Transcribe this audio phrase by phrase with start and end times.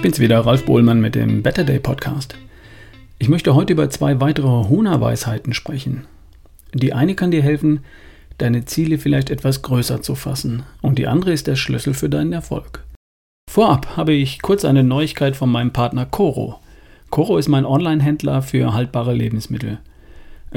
[0.00, 2.36] bin's wieder, Ralf Bohlmann mit dem Better Day Podcast.
[3.18, 6.06] Ich möchte heute über zwei weitere Huna-Weisheiten sprechen.
[6.72, 7.80] Die eine kann dir helfen,
[8.38, 12.32] deine Ziele vielleicht etwas größer zu fassen, und die andere ist der Schlüssel für deinen
[12.32, 12.82] Erfolg.
[13.50, 16.58] Vorab habe ich kurz eine Neuigkeit von meinem Partner Coro.
[17.10, 19.80] Coro ist mein Online-Händler für haltbare Lebensmittel.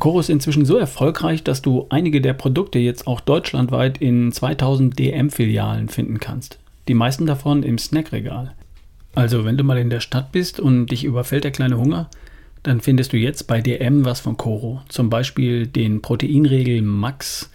[0.00, 4.98] Coro ist inzwischen so erfolgreich, dass du einige der Produkte jetzt auch deutschlandweit in 2000
[4.98, 6.58] DM-Filialen finden kannst.
[6.88, 8.52] Die meisten davon im Snackregal.
[9.14, 12.08] Also, wenn du mal in der Stadt bist und dich überfällt der kleine Hunger,
[12.62, 14.82] dann findest du jetzt bei DM was von Coro.
[14.88, 17.50] Zum Beispiel den Proteinregel Max.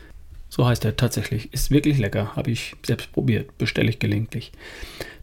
[0.49, 1.53] So heißt er tatsächlich.
[1.53, 2.35] Ist wirklich lecker.
[2.35, 3.57] Habe ich selbst probiert.
[3.57, 4.51] Bestelle ich gelegentlich.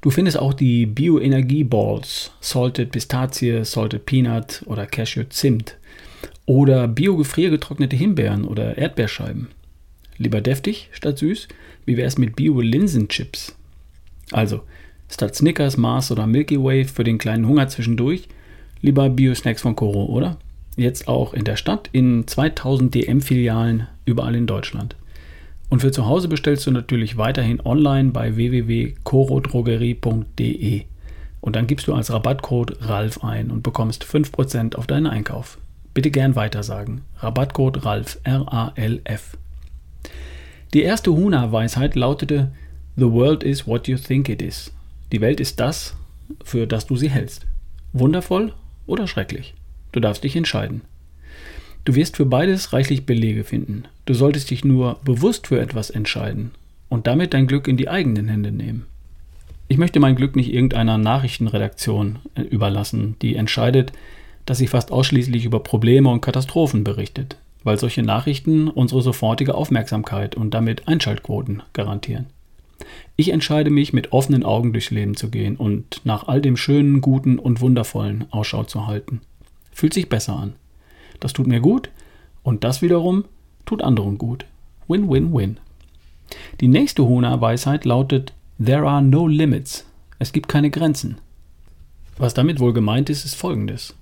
[0.00, 2.32] Du findest auch die Bioenergie Balls.
[2.40, 5.76] Salted Pistazie, Salted Peanut oder Cashew Zimt.
[6.46, 9.48] Oder bio-gefriergetrocknete Himbeeren oder Erdbeerscheiben.
[10.18, 11.48] Lieber deftig statt süß?
[11.86, 13.56] Wie wäre es mit Bio-Linsenchips?
[14.30, 14.62] Also,
[15.12, 18.28] Statt Snickers, Mars oder Milky Way für den kleinen Hunger zwischendurch,
[18.80, 20.38] lieber Bio-Snacks von Coro, oder?
[20.76, 24.96] Jetzt auch in der Stadt in 2000 DM-Filialen überall in Deutschland.
[25.68, 30.84] Und für zu Hause bestellst du natürlich weiterhin online bei www.corodrogerie.de.
[31.42, 35.58] Und dann gibst du als Rabattcode RALF ein und bekommst 5% auf deinen Einkauf.
[35.92, 37.02] Bitte gern weitersagen.
[37.18, 39.36] Rabattcode RALF, R-A-L-F.
[40.72, 42.50] Die erste Huna-Weisheit lautete:
[42.96, 44.72] The world is what you think it is.
[45.12, 45.94] Die Welt ist das,
[46.42, 47.46] für das du sie hältst.
[47.92, 48.54] Wundervoll
[48.86, 49.54] oder schrecklich.
[49.92, 50.80] Du darfst dich entscheiden.
[51.84, 53.84] Du wirst für beides reichlich Belege finden.
[54.06, 56.52] Du solltest dich nur bewusst für etwas entscheiden
[56.88, 58.86] und damit dein Glück in die eigenen Hände nehmen.
[59.68, 63.92] Ich möchte mein Glück nicht irgendeiner Nachrichtenredaktion äh, überlassen, die entscheidet,
[64.46, 70.36] dass sie fast ausschließlich über Probleme und Katastrophen berichtet, weil solche Nachrichten unsere sofortige Aufmerksamkeit
[70.36, 72.26] und damit Einschaltquoten garantieren.
[73.16, 77.00] Ich entscheide mich, mit offenen Augen durchs Leben zu gehen und nach all dem Schönen,
[77.00, 79.20] Guten und Wundervollen Ausschau zu halten.
[79.72, 80.54] Fühlt sich besser an.
[81.20, 81.90] Das tut mir gut
[82.42, 83.24] und das wiederum
[83.64, 84.44] tut anderen gut.
[84.88, 85.58] Win, win, win.
[86.60, 88.32] Die nächste Huna-Weisheit lautet:
[88.62, 89.86] There are no limits.
[90.18, 91.18] Es gibt keine Grenzen.
[92.18, 93.94] Was damit wohl gemeint ist, ist folgendes: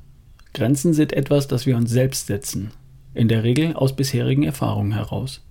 [0.55, 2.71] Grenzen sind etwas, das wir uns selbst setzen.
[3.15, 5.43] In der Regel aus bisherigen Erfahrungen heraus.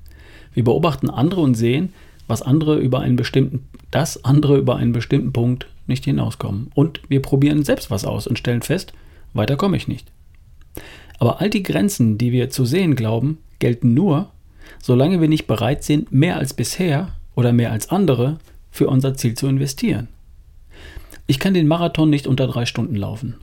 [0.53, 1.93] Wir beobachten andere und sehen,
[2.29, 6.71] was andere über einen bestimmten, dass andere über einen bestimmten Punkt nicht hinauskommen.
[6.75, 8.93] Und wir probieren selbst was aus und stellen fest,
[9.33, 10.11] weiter komme ich nicht.
[11.17, 14.29] Aber all die Grenzen, die wir zu sehen glauben, gelten nur,
[14.81, 18.37] solange wir nicht bereit sind, mehr als bisher oder mehr als andere
[18.71, 20.07] für unser Ziel zu investieren.
[21.25, 23.35] Ich kann den Marathon nicht unter drei Stunden laufen.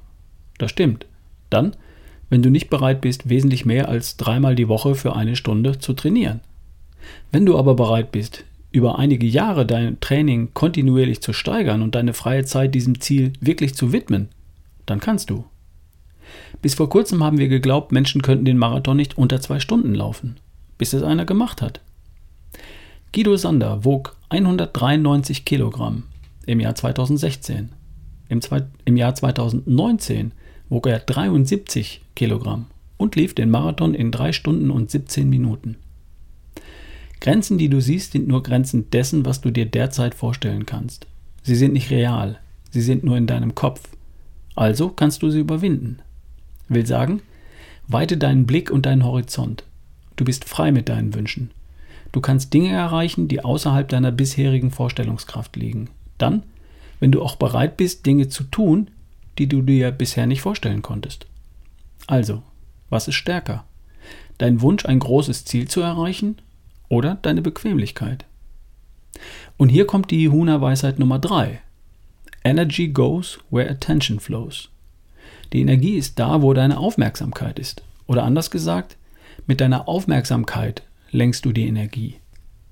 [0.59, 1.07] Das stimmt.
[1.51, 1.75] Dann,
[2.31, 5.93] wenn du nicht bereit bist, wesentlich mehr als dreimal die Woche für eine Stunde zu
[5.93, 6.41] trainieren.
[7.33, 8.45] Wenn du aber bereit bist,
[8.77, 13.75] über einige Jahre dein Training kontinuierlich zu steigern und deine freie Zeit diesem Ziel wirklich
[13.75, 14.29] zu widmen,
[14.85, 15.47] dann kannst du.
[16.61, 20.37] Bis vor kurzem haben wir geglaubt, Menschen könnten den Marathon nicht unter zwei Stunden laufen,
[20.77, 21.81] bis es einer gemacht hat.
[23.15, 26.03] Guido Sander wog 193 Kilogramm
[26.45, 27.71] im Jahr 2016.
[28.29, 28.41] Im,
[28.85, 30.33] Im, Jahr 2019
[30.69, 32.67] wog er 73 Kilogramm
[32.99, 35.77] und lief den Marathon in 3 Stunden und 17 Minuten.
[37.27, 41.09] Grenzen, die du siehst, sind nur Grenzen dessen, was du dir derzeit vorstellen kannst.
[41.43, 42.39] Sie sind nicht real,
[42.71, 43.89] sie sind nur in deinem Kopf.
[44.55, 45.99] Also kannst du sie überwinden.
[46.69, 47.21] Will sagen,
[47.89, 49.65] weite deinen Blick und deinen Horizont.
[50.15, 51.51] Du bist frei mit deinen Wünschen.
[52.13, 55.91] Du kannst Dinge erreichen, die außerhalb deiner bisherigen Vorstellungskraft liegen.
[56.19, 56.45] Dann,
[57.01, 58.89] wenn du auch bereit bist, Dinge zu tun,
[59.39, 61.27] die du dir bisher nicht vorstellen konntest.
[62.07, 62.45] Also,
[62.89, 63.65] was ist stärker?
[64.39, 66.37] Dein Wunsch, ein großes Ziel zu erreichen
[66.89, 68.25] oder deine Bequemlichkeit.
[69.57, 71.61] Und hier kommt die Huna-Weisheit Nummer 3.
[72.45, 74.71] Energy goes where attention flows.
[75.53, 77.83] Die Energie ist da, wo deine Aufmerksamkeit ist.
[78.07, 78.97] Oder anders gesagt,
[79.47, 82.17] mit deiner Aufmerksamkeit lenkst du die Energie.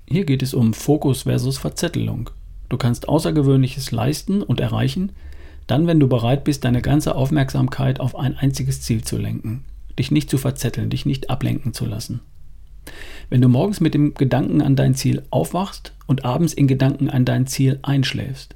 [0.09, 2.31] Hier geht es um Fokus versus Verzettelung.
[2.69, 5.13] Du kannst Außergewöhnliches leisten und erreichen,
[5.67, 9.65] dann wenn du bereit bist, deine ganze Aufmerksamkeit auf ein einziges Ziel zu lenken,
[9.99, 12.21] dich nicht zu verzetteln, dich nicht ablenken zu lassen.
[13.31, 17.25] Wenn du morgens mit dem Gedanken an dein Ziel aufwachst und abends in Gedanken an
[17.25, 18.55] dein Ziel einschläfst.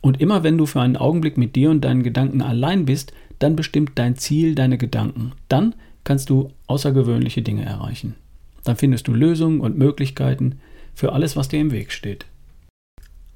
[0.00, 3.56] Und immer wenn du für einen Augenblick mit dir und deinen Gedanken allein bist, dann
[3.56, 5.32] bestimmt dein Ziel deine Gedanken.
[5.48, 5.74] Dann
[6.04, 8.14] kannst du außergewöhnliche Dinge erreichen.
[8.64, 10.60] Dann findest du Lösungen und Möglichkeiten
[10.94, 12.26] für alles, was dir im Weg steht.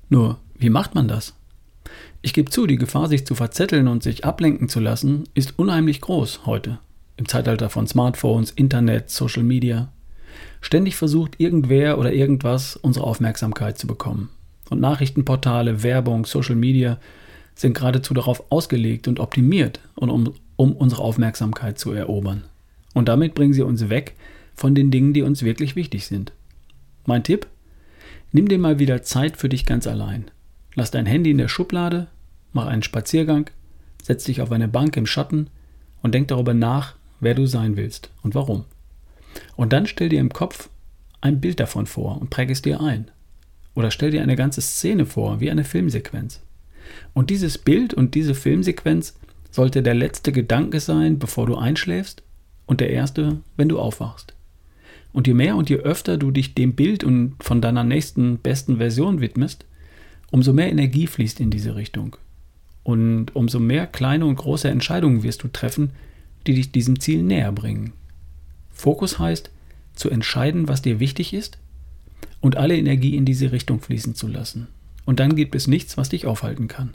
[0.08, 1.34] Nur, wie macht man das?
[2.22, 6.00] Ich gebe zu, die Gefahr, sich zu verzetteln und sich ablenken zu lassen, ist unheimlich
[6.00, 6.78] groß heute.
[7.16, 9.92] Im Zeitalter von Smartphones, Internet, Social Media.
[10.60, 14.28] Ständig versucht irgendwer oder irgendwas unsere Aufmerksamkeit zu bekommen.
[14.68, 16.98] Und Nachrichtenportale, Werbung, Social Media
[17.54, 22.44] sind geradezu darauf ausgelegt und optimiert, um, um unsere Aufmerksamkeit zu erobern.
[22.94, 24.14] Und damit bringen sie uns weg
[24.54, 26.32] von den Dingen, die uns wirklich wichtig sind.
[27.06, 27.46] Mein Tipp?
[28.32, 30.30] Nimm dir mal wieder Zeit für dich ganz allein.
[30.74, 32.06] Lass dein Handy in der Schublade,
[32.52, 33.50] mach einen Spaziergang,
[34.02, 35.48] setz dich auf eine Bank im Schatten
[36.02, 38.64] und denk darüber nach, wer du sein willst und warum.
[39.56, 40.68] Und dann stell dir im Kopf
[41.20, 43.10] ein Bild davon vor und präg es dir ein.
[43.74, 46.40] Oder stell dir eine ganze Szene vor, wie eine Filmsequenz.
[47.14, 49.14] Und dieses Bild und diese Filmsequenz
[49.50, 52.22] sollte der letzte Gedanke sein, bevor du einschläfst
[52.66, 54.34] und der erste, wenn du aufwachst.
[55.12, 58.76] Und je mehr und je öfter du dich dem Bild und von deiner nächsten besten
[58.76, 59.64] Version widmest,
[60.30, 62.16] umso mehr Energie fließt in diese Richtung.
[62.84, 65.90] Und umso mehr kleine und große Entscheidungen wirst du treffen,
[66.46, 67.92] die dich diesem Ziel näher bringen.
[68.80, 69.50] Fokus heißt,
[69.94, 71.58] zu entscheiden, was dir wichtig ist
[72.40, 74.68] und alle Energie in diese Richtung fließen zu lassen.
[75.04, 76.94] Und dann gibt es nichts, was dich aufhalten kann.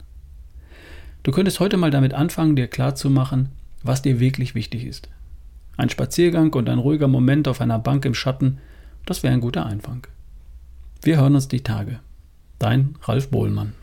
[1.22, 3.50] Du könntest heute mal damit anfangen, dir klarzumachen,
[3.82, 5.08] was dir wirklich wichtig ist.
[5.76, 8.58] Ein Spaziergang und ein ruhiger Moment auf einer Bank im Schatten,
[9.04, 10.06] das wäre ein guter Einfang.
[11.02, 12.00] Wir hören uns die Tage.
[12.58, 13.74] Dein Ralf Bohlmann.